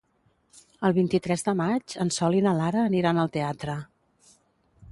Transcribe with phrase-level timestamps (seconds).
[0.87, 3.77] El vint-i-tres de maig en Sol i na Lara aniran al teatre.